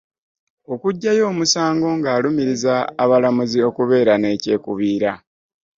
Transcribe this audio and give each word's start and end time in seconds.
Okuggyayo 0.73 1.23
omusango 1.31 1.87
ng'alumiriza 1.97 2.75
abalamuzi 3.03 3.59
okubeera 3.69 4.13
ne 4.17 4.29
kyekubiira. 4.41 5.11